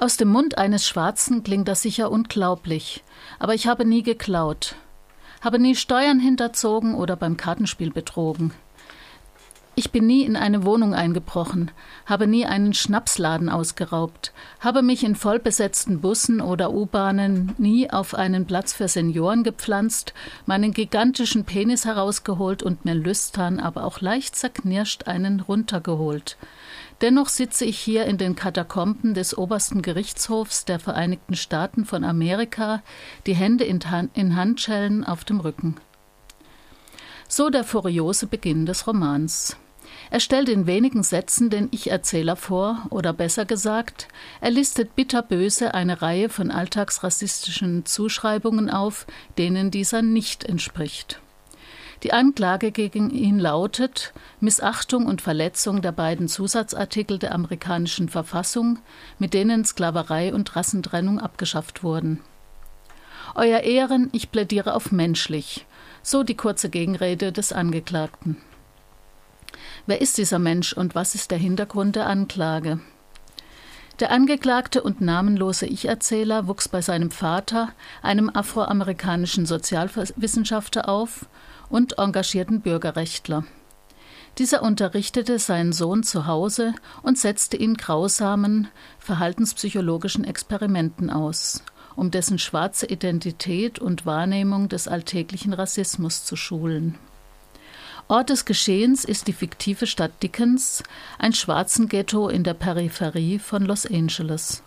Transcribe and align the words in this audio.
Aus 0.00 0.16
dem 0.16 0.28
Mund 0.28 0.56
eines 0.56 0.88
Schwarzen 0.88 1.42
klingt 1.42 1.68
das 1.68 1.82
sicher 1.82 2.10
unglaublich, 2.10 3.04
aber 3.38 3.52
ich 3.52 3.66
habe 3.66 3.84
nie 3.84 4.02
geklaut, 4.02 4.76
habe 5.42 5.58
nie 5.58 5.76
Steuern 5.76 6.18
hinterzogen 6.18 6.94
oder 6.94 7.16
beim 7.16 7.36
Kartenspiel 7.36 7.90
betrogen. 7.90 8.54
Ich 9.74 9.90
bin 9.90 10.06
nie 10.06 10.22
in 10.22 10.36
eine 10.36 10.64
Wohnung 10.64 10.94
eingebrochen, 10.94 11.70
habe 12.06 12.26
nie 12.26 12.46
einen 12.46 12.72
Schnapsladen 12.72 13.50
ausgeraubt, 13.50 14.32
habe 14.60 14.80
mich 14.80 15.04
in 15.04 15.16
vollbesetzten 15.16 16.00
Bussen 16.00 16.40
oder 16.40 16.72
U-Bahnen 16.72 17.52
nie 17.58 17.90
auf 17.90 18.14
einen 18.14 18.46
Platz 18.46 18.72
für 18.72 18.88
Senioren 18.88 19.44
gepflanzt, 19.44 20.14
meinen 20.46 20.72
gigantischen 20.72 21.44
Penis 21.44 21.84
herausgeholt 21.84 22.62
und 22.62 22.86
mir 22.86 22.94
lüstern, 22.94 23.60
aber 23.60 23.84
auch 23.84 24.00
leicht 24.00 24.34
zerknirscht 24.34 25.08
einen 25.08 25.40
runtergeholt. 25.40 26.38
Dennoch 27.00 27.30
sitze 27.30 27.64
ich 27.64 27.78
hier 27.78 28.04
in 28.04 28.18
den 28.18 28.36
Katakomben 28.36 29.14
des 29.14 29.36
obersten 29.36 29.80
Gerichtshofs 29.80 30.66
der 30.66 30.78
Vereinigten 30.78 31.34
Staaten 31.34 31.86
von 31.86 32.04
Amerika, 32.04 32.82
die 33.26 33.34
Hände 33.34 33.64
in, 33.64 33.80
in 34.14 34.36
Handschellen 34.36 35.04
auf 35.04 35.24
dem 35.24 35.40
Rücken. 35.40 35.76
So 37.26 37.48
der 37.48 37.64
furiose 37.64 38.26
Beginn 38.26 38.66
des 38.66 38.86
Romans. 38.86 39.56
Er 40.10 40.20
stellt 40.20 40.48
in 40.48 40.66
wenigen 40.66 41.02
Sätzen 41.02 41.48
den 41.48 41.68
Ich-Erzähler 41.70 42.36
vor, 42.36 42.86
oder 42.90 43.12
besser 43.12 43.44
gesagt, 43.44 44.08
er 44.40 44.50
listet 44.50 44.94
bitterböse 44.94 45.72
eine 45.72 46.02
Reihe 46.02 46.28
von 46.28 46.50
alltagsrassistischen 46.50 47.86
Zuschreibungen 47.86 48.68
auf, 48.68 49.06
denen 49.38 49.70
dieser 49.70 50.02
nicht 50.02 50.44
entspricht. 50.44 51.20
Die 52.02 52.14
Anklage 52.14 52.70
gegen 52.70 53.10
ihn 53.10 53.38
lautet 53.38 54.14
Missachtung 54.40 55.06
und 55.06 55.20
Verletzung 55.20 55.82
der 55.82 55.92
beiden 55.92 56.28
Zusatzartikel 56.28 57.18
der 57.18 57.34
amerikanischen 57.34 58.08
Verfassung, 58.08 58.78
mit 59.18 59.34
denen 59.34 59.66
Sklaverei 59.66 60.32
und 60.32 60.56
Rassentrennung 60.56 61.20
abgeschafft 61.20 61.82
wurden. 61.82 62.20
Euer 63.34 63.60
Ehren, 63.60 64.08
ich 64.12 64.32
plädiere 64.32 64.74
auf 64.74 64.92
menschlich, 64.92 65.66
so 66.02 66.22
die 66.22 66.36
kurze 66.36 66.70
Gegenrede 66.70 67.32
des 67.32 67.52
Angeklagten. 67.52 68.38
Wer 69.86 70.00
ist 70.00 70.16
dieser 70.16 70.38
Mensch 70.38 70.72
und 70.72 70.94
was 70.94 71.14
ist 71.14 71.30
der 71.30 71.38
Hintergrund 71.38 71.96
der 71.96 72.06
Anklage? 72.06 72.80
Der 74.00 74.10
angeklagte 74.10 74.82
und 74.82 75.02
namenlose 75.02 75.66
Ich-Erzähler 75.66 76.48
wuchs 76.48 76.68
bei 76.68 76.80
seinem 76.80 77.10
Vater, 77.10 77.68
einem 78.00 78.30
afroamerikanischen 78.32 79.44
Sozialwissenschaftler, 79.44 80.88
auf 80.88 81.26
und 81.70 81.98
engagierten 81.98 82.60
Bürgerrechtler. 82.60 83.44
Dieser 84.36 84.62
unterrichtete 84.62 85.38
seinen 85.38 85.72
Sohn 85.72 86.02
zu 86.02 86.26
Hause 86.26 86.74
und 87.02 87.18
setzte 87.18 87.56
ihn 87.56 87.74
grausamen 87.74 88.68
verhaltenspsychologischen 88.98 90.24
Experimenten 90.24 91.08
aus 91.08 91.62
um 91.96 92.10
dessen 92.10 92.38
schwarze 92.38 92.86
Identität 92.86 93.78
und 93.78 94.06
Wahrnehmung 94.06 94.68
des 94.68 94.88
alltäglichen 94.88 95.52
Rassismus 95.52 96.24
zu 96.24 96.36
schulen. 96.36 96.96
Ort 98.08 98.30
des 98.30 98.46
Geschehens 98.46 99.04
ist 99.04 99.28
die 99.28 99.32
fiktive 99.32 99.86
Stadt 99.86 100.10
Dickens, 100.22 100.82
ein 101.18 101.32
schwarzen 101.32 101.88
Ghetto 101.88 102.28
in 102.28 102.42
der 102.42 102.54
Peripherie 102.54 103.38
von 103.38 103.64
Los 103.66 103.86
Angeles. 103.86 104.62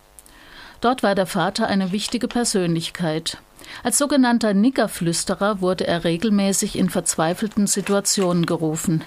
Dort 0.79 1.03
war 1.03 1.15
der 1.15 1.25
Vater 1.25 1.67
eine 1.67 1.91
wichtige 1.91 2.27
Persönlichkeit. 2.27 3.37
Als 3.83 3.97
sogenannter 3.97 4.53
Niggerflüsterer 4.53 5.61
wurde 5.61 5.87
er 5.87 6.03
regelmäßig 6.03 6.77
in 6.77 6.89
verzweifelten 6.89 7.67
Situationen 7.67 8.45
gerufen. 8.45 9.03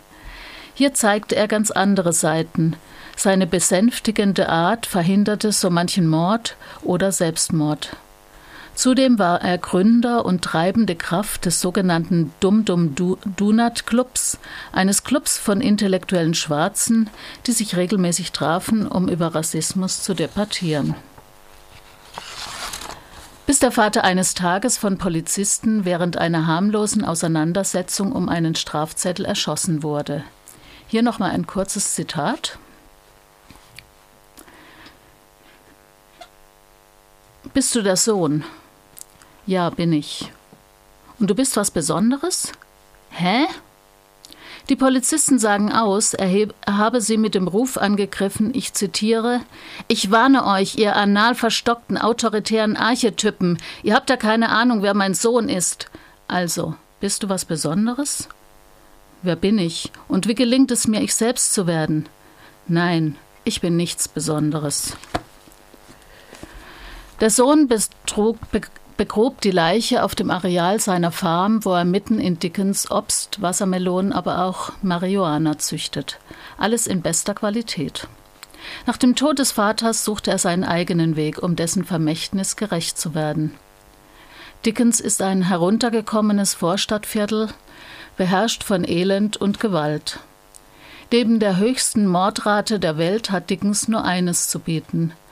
Hier 0.74 0.92
zeigte 0.92 1.36
er 1.36 1.48
ganz 1.48 1.70
andere 1.70 2.12
Seiten. 2.12 2.76
Seine 3.16 3.46
besänftigende 3.46 4.48
Art 4.48 4.84
verhinderte 4.84 5.52
so 5.52 5.70
manchen 5.70 6.06
Mord 6.06 6.56
oder 6.82 7.12
Selbstmord. 7.12 7.96
Zudem 8.74 9.18
war 9.18 9.40
er 9.40 9.56
Gründer 9.56 10.26
und 10.26 10.42
treibende 10.42 10.96
Kraft 10.96 11.46
des 11.46 11.62
sogenannten 11.62 12.34
Dum-Dum-Dunat-Clubs, 12.40 14.38
eines 14.70 15.02
Clubs 15.02 15.38
von 15.38 15.62
intellektuellen 15.62 16.34
Schwarzen, 16.34 17.08
die 17.46 17.52
sich 17.52 17.74
regelmäßig 17.74 18.32
trafen, 18.32 18.86
um 18.86 19.08
über 19.08 19.34
Rassismus 19.34 20.02
zu 20.02 20.12
debattieren. 20.12 20.94
Bis 23.46 23.60
der 23.60 23.70
Vater 23.70 24.02
eines 24.02 24.34
Tages 24.34 24.76
von 24.76 24.98
Polizisten 24.98 25.84
während 25.84 26.18
einer 26.18 26.48
harmlosen 26.48 27.04
Auseinandersetzung 27.04 28.10
um 28.10 28.28
einen 28.28 28.56
Strafzettel 28.56 29.24
erschossen 29.24 29.84
wurde. 29.84 30.24
Hier 30.88 31.02
nochmal 31.02 31.30
ein 31.30 31.46
kurzes 31.46 31.94
Zitat. 31.94 32.58
Bist 37.54 37.72
du 37.76 37.82
der 37.82 37.96
Sohn? 37.96 38.44
Ja, 39.46 39.70
bin 39.70 39.92
ich. 39.92 40.32
Und 41.20 41.30
du 41.30 41.34
bist 41.36 41.56
was 41.56 41.70
Besonderes? 41.70 42.50
Hä? 43.10 43.46
Die 44.68 44.76
Polizisten 44.76 45.38
sagen 45.38 45.72
aus, 45.72 46.12
er, 46.12 46.48
habe 46.66 47.00
sie 47.00 47.18
mit 47.18 47.36
dem 47.36 47.46
Ruf 47.46 47.76
angegriffen, 47.78 48.52
ich 48.52 48.72
zitiere, 48.72 49.42
Ich 49.86 50.10
warne 50.10 50.44
euch, 50.44 50.76
ihr 50.76 50.96
anal 50.96 51.36
verstockten, 51.36 51.96
autoritären 51.96 52.76
Archetypen, 52.76 53.58
ihr 53.84 53.94
habt 53.94 54.10
ja 54.10 54.16
keine 54.16 54.48
Ahnung, 54.48 54.82
wer 54.82 54.94
mein 54.94 55.14
Sohn 55.14 55.48
ist. 55.48 55.88
Also, 56.26 56.74
bist 57.00 57.22
du 57.22 57.28
was 57.28 57.44
Besonderes? 57.44 58.28
Wer 59.22 59.36
bin 59.36 59.58
ich? 59.58 59.92
Und 60.08 60.26
wie 60.26 60.34
gelingt 60.34 60.72
es 60.72 60.88
mir, 60.88 61.00
ich 61.00 61.14
selbst 61.14 61.54
zu 61.54 61.68
werden? 61.68 62.08
Nein, 62.66 63.16
ich 63.44 63.60
bin 63.60 63.76
nichts 63.76 64.08
Besonderes. 64.08 64.96
Der 67.20 67.30
Sohn 67.30 67.68
betrug, 67.68 68.38
begrub 68.96 69.40
die 69.40 69.50
Leiche 69.50 70.02
auf 70.02 70.14
dem 70.14 70.30
Areal 70.30 70.80
seiner 70.80 71.12
Farm, 71.12 71.64
wo 71.64 71.72
er 71.72 71.84
mitten 71.84 72.18
in 72.18 72.38
Dickens 72.38 72.90
Obst, 72.90 73.42
Wassermelonen, 73.42 74.12
aber 74.12 74.42
auch 74.42 74.72
Marihuana 74.82 75.58
züchtet. 75.58 76.18
Alles 76.58 76.86
in 76.86 77.02
bester 77.02 77.34
Qualität. 77.34 78.08
Nach 78.86 78.96
dem 78.96 79.14
Tod 79.14 79.38
des 79.38 79.52
Vaters 79.52 80.04
suchte 80.04 80.30
er 80.30 80.38
seinen 80.38 80.64
eigenen 80.64 81.16
Weg, 81.16 81.42
um 81.42 81.56
dessen 81.56 81.84
Vermächtnis 81.84 82.56
gerecht 82.56 82.98
zu 82.98 83.14
werden. 83.14 83.54
Dickens 84.64 85.00
ist 85.00 85.22
ein 85.22 85.42
heruntergekommenes 85.42 86.54
Vorstadtviertel, 86.54 87.48
beherrscht 88.16 88.64
von 88.64 88.84
Elend 88.88 89.36
und 89.36 89.60
Gewalt. 89.60 90.18
Neben 91.12 91.38
der 91.38 91.58
höchsten 91.58 92.06
Mordrate 92.06 92.80
der 92.80 92.98
Welt 92.98 93.30
hat 93.30 93.50
Dickens 93.50 93.86
nur 93.86 94.04
eines 94.04 94.48
zu 94.48 94.58
bieten– 94.58 95.12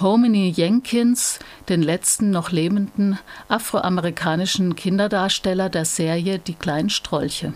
Hominy 0.00 0.50
Jenkins, 0.50 1.40
den 1.68 1.82
letzten 1.82 2.30
noch 2.30 2.52
lebenden 2.52 3.18
afroamerikanischen 3.48 4.76
Kinderdarsteller 4.76 5.68
der 5.68 5.84
Serie 5.84 6.38
Die 6.38 6.54
kleinen 6.54 6.88
Strolche. 6.88 7.52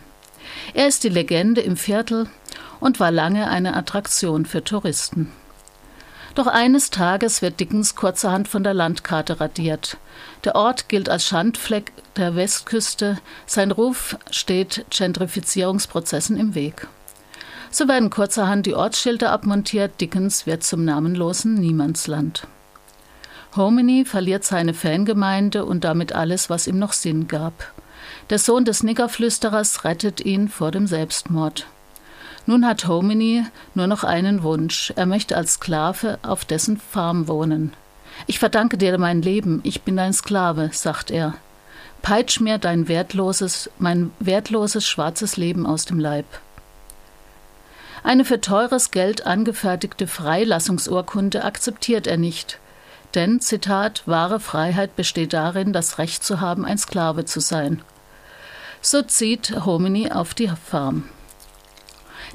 Er 0.75 0.89
ist 0.89 1.05
die 1.05 1.09
Legende 1.09 1.61
im 1.61 1.77
Viertel 1.77 2.29
und 2.81 2.99
war 2.99 3.13
lange 3.13 3.49
eine 3.49 3.77
Attraktion 3.77 4.45
für 4.45 4.65
Touristen. 4.65 5.31
Doch 6.35 6.49
eines 6.49 6.91
Tages 6.91 7.43
wird 7.43 7.61
Dickens 7.61 7.95
kurzerhand 7.95 8.49
von 8.49 8.65
der 8.65 8.75
Landkarte 8.75 9.39
radiert. 9.39 9.99
Der 10.45 10.57
Ort 10.57 10.89
gilt 10.89 11.09
als 11.09 11.27
Schandfleck 11.27 11.93
der 12.17 12.35
Westküste, 12.35 13.19
sein 13.47 13.71
Ruf 13.71 14.17
steht 14.31 14.85
Gentrifizierungsprozessen 14.91 16.37
im 16.37 16.55
Weg. 16.55 16.89
So 17.73 17.89
werden 17.89 18.11
kurzerhand 18.11 18.67
die 18.67 18.75
Ortsschilder 18.75 19.33
abmontiert, 19.33 19.99
Dickens 19.99 20.47
wird 20.47 20.63
zum 20.63 20.85
namenlosen 20.85 21.55
Niemandsland. 21.55 22.47
Hominy 23.57 24.05
verliert 24.05 24.45
seine 24.45 24.75
Fangemeinde 24.75 25.65
und 25.65 25.83
damit 25.83 26.13
alles, 26.13 26.51
was 26.51 26.67
ihm 26.67 26.79
noch 26.79 26.93
Sinn 26.93 27.29
gab. 27.29 27.73
Der 28.29 28.39
Sohn 28.39 28.67
des 28.67 28.83
Niggerflüsterers 28.83 29.85
rettet 29.85 30.21
ihn 30.21 30.49
vor 30.49 30.71
dem 30.71 30.87
Selbstmord. 30.87 31.67
Nun 32.45 32.67
hat 32.67 32.87
Hominy 32.87 33.47
nur 33.75 33.87
noch 33.87 34.05
einen 34.05 34.43
Wunsch. 34.43 34.93
Er 34.97 35.07
möchte 35.07 35.35
als 35.35 35.55
Sklave 35.55 36.19
auf 36.23 36.45
dessen 36.45 36.77
Farm 36.77 37.27
wohnen. 37.27 37.73
Ich 38.27 38.39
verdanke 38.39 38.77
dir 38.77 38.99
mein 38.99 39.23
Leben, 39.23 39.61
ich 39.63 39.81
bin 39.81 39.97
dein 39.97 40.13
Sklave, 40.13 40.69
sagt 40.73 41.11
er. 41.11 41.35
Peitsch 42.03 42.39
mir 42.39 42.59
dein 42.59 42.87
wertloses, 42.87 43.71
mein 43.79 44.11
wertloses 44.19 44.87
schwarzes 44.87 45.39
Leben 45.39 45.67
aus 45.67 45.87
dem 45.87 45.99
Leib. 45.99 46.27
Eine 48.05 48.25
für 48.25 48.41
teures 48.41 48.91
Geld 48.91 49.27
angefertigte 49.27 50.07
Freilassungsurkunde 50.07 51.45
akzeptiert 51.45 52.07
er 52.07 52.17
nicht. 52.17 52.59
Denn, 53.15 53.41
Zitat, 53.41 54.03
wahre 54.07 54.41
Freiheit 54.41 54.97
besteht 54.97 55.33
darin, 55.33 55.73
das 55.73 55.99
Recht 55.99 56.25
zu 56.25 56.41
haben, 56.41 56.65
ein 56.65 56.79
Sklave 56.79 57.25
zu 57.25 57.41
sein. 57.41 57.83
So 58.81 59.03
zieht 59.03 59.65
Hominy 59.65 60.11
auf 60.11 60.35
die 60.35 60.49
Farm. 60.49 61.05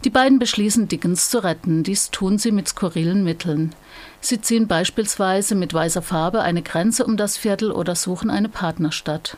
Die 0.03 0.09
beiden 0.09 0.39
beschließen, 0.39 0.87
Dickens 0.87 1.29
zu 1.29 1.43
retten. 1.43 1.83
Dies 1.83 2.11
tun 2.11 2.37
sie 2.37 2.51
mit 2.51 2.69
skurrilen 2.69 3.23
Mitteln. 3.23 3.73
Sie 4.21 4.39
ziehen 4.39 4.67
beispielsweise 4.67 5.55
mit 5.55 5.73
weißer 5.73 6.03
Farbe 6.03 6.41
eine 6.41 6.61
Grenze 6.61 7.05
um 7.05 7.17
das 7.17 7.35
Viertel 7.35 7.71
oder 7.71 7.95
suchen 7.95 8.29
eine 8.29 8.49
Partnerstadt. 8.49 9.37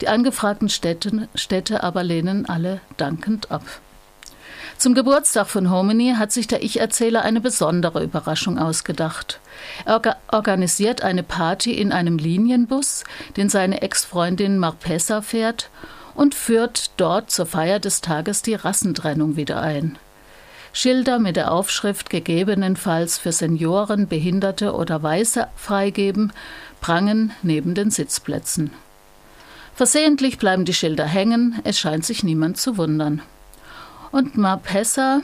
Die 0.00 0.08
angefragten 0.08 0.68
Städte, 0.68 1.28
Städte 1.34 1.82
aber 1.82 2.04
lehnen 2.04 2.46
alle 2.46 2.80
dankend 2.96 3.50
ab. 3.50 3.64
Zum 4.78 4.94
Geburtstag 4.94 5.46
von 5.48 5.70
Hominy 5.70 6.14
hat 6.18 6.32
sich 6.32 6.46
der 6.46 6.62
Ich-Erzähler 6.62 7.22
eine 7.22 7.40
besondere 7.40 8.04
Überraschung 8.04 8.58
ausgedacht. 8.58 9.40
Er 9.86 10.00
organisiert 10.30 11.00
eine 11.02 11.22
Party 11.22 11.72
in 11.72 11.92
einem 11.92 12.18
Linienbus, 12.18 13.04
den 13.38 13.48
seine 13.48 13.80
Ex-Freundin 13.80 14.58
Marpessa 14.58 15.22
fährt, 15.22 15.70
und 16.14 16.34
führt 16.34 16.90
dort 16.98 17.30
zur 17.30 17.46
Feier 17.46 17.78
des 17.78 18.00
Tages 18.02 18.42
die 18.42 18.54
Rassentrennung 18.54 19.36
wieder 19.36 19.60
ein. 19.60 19.98
Schilder 20.74 21.18
mit 21.18 21.36
der 21.36 21.52
Aufschrift 21.52 22.10
gegebenenfalls 22.10 23.16
für 23.16 23.32
Senioren, 23.32 24.08
Behinderte 24.08 24.74
oder 24.74 25.02
Weiße 25.02 25.48
freigeben, 25.56 26.34
prangen 26.82 27.32
neben 27.42 27.74
den 27.74 27.90
Sitzplätzen. 27.90 28.70
Versehentlich 29.74 30.36
bleiben 30.38 30.66
die 30.66 30.74
Schilder 30.74 31.06
hängen, 31.06 31.60
es 31.64 31.78
scheint 31.78 32.04
sich 32.04 32.22
niemand 32.24 32.58
zu 32.58 32.76
wundern. 32.76 33.22
Und 34.12 34.36
Marpessa 34.36 35.20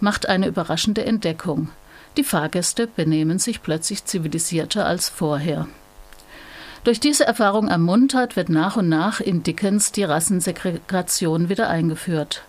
macht 0.00 0.28
eine 0.28 0.46
überraschende 0.46 1.04
Entdeckung. 1.04 1.68
Die 2.16 2.24
Fahrgäste 2.24 2.86
benehmen 2.86 3.38
sich 3.38 3.62
plötzlich 3.62 4.04
zivilisierter 4.04 4.86
als 4.86 5.08
vorher. 5.08 5.66
Durch 6.84 7.00
diese 7.00 7.26
Erfahrung 7.26 7.68
ermuntert 7.68 8.36
wird 8.36 8.50
nach 8.50 8.76
und 8.76 8.88
nach 8.88 9.20
in 9.20 9.42
Dickens 9.42 9.90
die 9.90 10.04
Rassensegregation 10.04 11.48
wieder 11.48 11.68
eingeführt. 11.68 12.42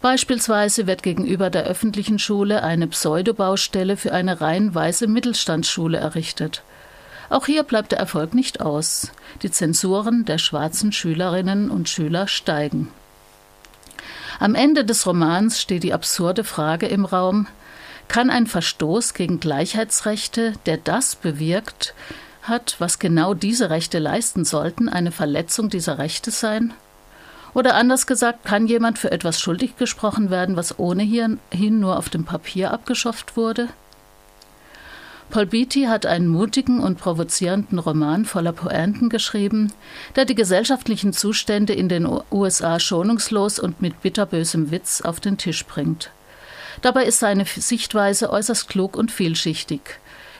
Beispielsweise 0.00 0.86
wird 0.86 1.02
gegenüber 1.02 1.50
der 1.50 1.64
öffentlichen 1.64 2.18
Schule 2.18 2.62
eine 2.62 2.86
Pseudobaustelle 2.86 3.96
für 3.96 4.12
eine 4.12 4.40
rein 4.40 4.74
weiße 4.74 5.06
Mittelstandsschule 5.06 5.98
errichtet. 5.98 6.62
Auch 7.30 7.46
hier 7.46 7.62
bleibt 7.62 7.92
der 7.92 7.98
Erfolg 7.98 8.34
nicht 8.34 8.60
aus. 8.60 9.10
Die 9.42 9.50
Zensuren 9.50 10.24
der 10.24 10.38
schwarzen 10.38 10.92
Schülerinnen 10.92 11.70
und 11.70 11.88
Schüler 11.88 12.28
steigen. 12.28 12.88
Am 14.40 14.54
Ende 14.54 14.84
des 14.84 15.06
Romans 15.06 15.60
steht 15.60 15.82
die 15.82 15.92
absurde 15.92 16.44
Frage 16.44 16.86
im 16.86 17.04
Raum, 17.04 17.46
kann 18.08 18.30
ein 18.30 18.46
Verstoß 18.46 19.14
gegen 19.14 19.40
Gleichheitsrechte, 19.40 20.54
der 20.66 20.76
das 20.76 21.16
bewirkt 21.16 21.94
hat, 22.42 22.76
was 22.78 22.98
genau 22.98 23.34
diese 23.34 23.70
Rechte 23.70 23.98
leisten 23.98 24.44
sollten, 24.44 24.88
eine 24.88 25.12
Verletzung 25.12 25.70
dieser 25.70 25.98
Rechte 25.98 26.30
sein? 26.30 26.74
Oder 27.54 27.76
anders 27.76 28.06
gesagt, 28.06 28.44
kann 28.44 28.66
jemand 28.66 28.98
für 28.98 29.12
etwas 29.12 29.40
schuldig 29.40 29.76
gesprochen 29.76 30.28
werden, 30.30 30.56
was 30.56 30.78
ohnehin 30.78 31.38
nur 31.52 31.96
auf 31.96 32.08
dem 32.08 32.24
Papier 32.24 32.72
abgeschafft 32.72 33.36
wurde? 33.36 33.68
Paul 35.30 35.46
Beatty 35.46 35.84
hat 35.84 36.06
einen 36.06 36.28
mutigen 36.28 36.80
und 36.80 36.98
provozierenden 36.98 37.78
Roman 37.78 38.24
voller 38.24 38.52
Pointen 38.52 39.08
geschrieben, 39.08 39.72
der 40.14 40.24
die 40.24 40.34
gesellschaftlichen 40.34 41.12
Zustände 41.12 41.72
in 41.72 41.88
den 41.88 42.08
USA 42.30 42.78
schonungslos 42.78 43.58
und 43.58 43.82
mit 43.82 44.00
bitterbösem 44.02 44.70
Witz 44.70 45.00
auf 45.00 45.20
den 45.20 45.36
Tisch 45.38 45.64
bringt. 45.66 46.10
Dabei 46.82 47.04
ist 47.04 47.18
seine 47.18 47.44
Sichtweise 47.46 48.30
äußerst 48.30 48.68
klug 48.68 48.96
und 48.96 49.10
vielschichtig. 49.10 49.80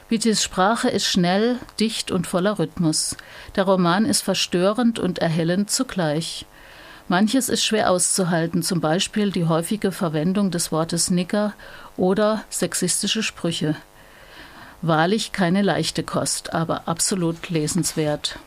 Beattys 0.09 0.43
Sprache 0.43 0.91
ist 0.91 1.07
schnell, 1.07 1.59
dicht 1.81 2.11
und 2.11 2.27
voller 2.27 2.59
Rhythmus. 2.59 3.17
Der 3.57 3.65
Roman 3.65 4.05
ist 4.05 4.21
verstörend 4.21 4.99
und 4.99 5.19
erhellend 5.19 5.71
zugleich. 5.71 6.47
Manches 7.09 7.49
ist 7.49 7.65
schwer 7.65 7.91
auszuhalten, 7.91 8.63
zum 8.63 8.81
Beispiel 8.81 9.31
die 9.31 9.47
häufige 9.47 9.93
Verwendung 9.93 10.51
des 10.51 10.73
Wortes 10.73 11.11
Nigger 11.11 11.55
oder 11.97 12.45
sexistische 12.49 13.23
Sprüche. 13.23 13.77
Wahrlich 14.87 15.33
keine 15.33 15.63
leichte 15.63 16.03
Kost, 16.03 16.53
aber 16.53 16.87
absolut 16.89 17.49
lesenswert. 17.49 18.39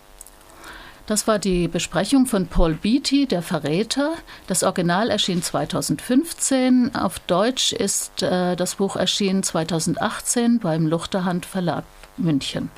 Das 1.08 1.26
war 1.26 1.40
die 1.40 1.68
Besprechung 1.68 2.28
von 2.28 2.46
Paul 2.46 2.76
Beatty, 2.76 3.26
Der 3.26 3.42
Verräter. 3.42 4.12
Das 4.46 4.62
Original 4.62 5.10
erschien 5.10 5.42
2015. 5.42 6.94
Auf 6.94 7.18
Deutsch 7.18 7.74
ist 7.74 8.22
äh, 8.22 8.56
das 8.56 8.76
Buch 8.76 8.98
erschienen 8.98 9.42
2018 9.42 10.60
beim 10.60 10.86
Luchterhand 10.86 11.48
Verlag 11.48 11.86
München. 12.18 12.70